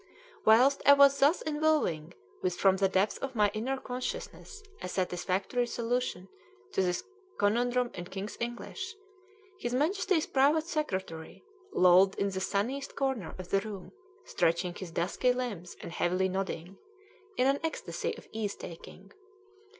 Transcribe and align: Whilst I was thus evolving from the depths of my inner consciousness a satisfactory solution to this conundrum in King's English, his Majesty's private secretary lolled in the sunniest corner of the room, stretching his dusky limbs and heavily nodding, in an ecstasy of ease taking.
Whilst 0.45 0.81
I 0.87 0.93
was 0.93 1.19
thus 1.19 1.43
evolving 1.45 2.15
from 2.57 2.77
the 2.77 2.89
depths 2.89 3.19
of 3.19 3.35
my 3.35 3.51
inner 3.53 3.77
consciousness 3.77 4.63
a 4.81 4.89
satisfactory 4.89 5.67
solution 5.67 6.27
to 6.71 6.81
this 6.81 7.03
conundrum 7.37 7.91
in 7.93 8.05
King's 8.05 8.35
English, 8.39 8.95
his 9.59 9.75
Majesty's 9.75 10.25
private 10.25 10.65
secretary 10.65 11.43
lolled 11.71 12.15
in 12.15 12.31
the 12.31 12.41
sunniest 12.41 12.95
corner 12.95 13.35
of 13.37 13.51
the 13.51 13.59
room, 13.61 13.91
stretching 14.25 14.73
his 14.73 14.89
dusky 14.89 15.31
limbs 15.33 15.77
and 15.81 15.91
heavily 15.91 16.27
nodding, 16.29 16.79
in 17.37 17.45
an 17.45 17.59
ecstasy 17.63 18.17
of 18.17 18.27
ease 18.31 18.55
taking. 18.55 19.13